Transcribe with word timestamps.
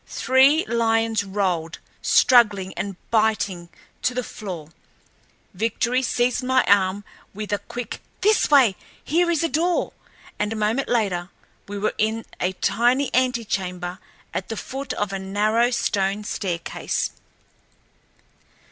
Three 0.07 0.65
lions 0.65 1.23
rolled, 1.23 1.77
struggling 2.01 2.73
and 2.73 2.95
biting, 3.11 3.69
to 4.01 4.15
the 4.15 4.23
floor. 4.23 4.69
Victory 5.53 6.01
seized 6.01 6.41
my 6.43 6.63
arm, 6.63 7.03
with 7.35 7.53
a 7.53 7.59
quick, 7.59 8.01
"This 8.21 8.49
way! 8.49 8.75
Here 9.03 9.29
is 9.29 9.43
a 9.43 9.47
door," 9.47 9.93
and 10.39 10.51
a 10.51 10.55
moment 10.55 10.89
later 10.89 11.29
we 11.67 11.77
were 11.77 11.93
in 11.99 12.25
a 12.39 12.53
tiny 12.53 13.13
antechamber 13.13 13.99
at 14.33 14.49
the 14.49 14.57
foot 14.57 14.91
of 14.93 15.13
a 15.13 15.19
narrow 15.19 15.69
stone 15.69 16.23
staircase. 16.23 17.11